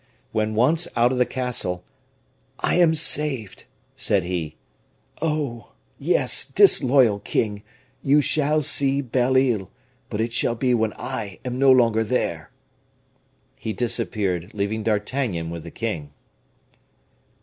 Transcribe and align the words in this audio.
When 0.31 0.55
once 0.55 0.87
out 0.95 1.11
of 1.11 1.19
the 1.19 1.27
castle, 1.27 1.83
"I 2.59 2.73
am 2.79 2.95
saved!" 2.95 3.65
said 3.95 4.23
he. 4.23 4.55
"Oh! 5.21 5.73
yes, 5.99 6.43
disloyal 6.43 7.19
king, 7.19 7.61
you 8.01 8.19
shall 8.19 8.63
see 8.63 9.01
Belle 9.01 9.37
Isle, 9.37 9.69
but 10.09 10.19
it 10.19 10.33
shall 10.33 10.55
be 10.55 10.73
when 10.73 10.93
I 10.93 11.37
am 11.45 11.59
no 11.59 11.71
longer 11.71 12.03
there." 12.03 12.49
He 13.55 13.73
disappeared, 13.73 14.55
leaving 14.55 14.81
D'Artagnan 14.81 15.51
with 15.51 15.61
the 15.61 15.69
king. 15.69 16.09